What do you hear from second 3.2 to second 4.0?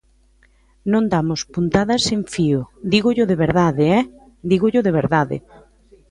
de verdade,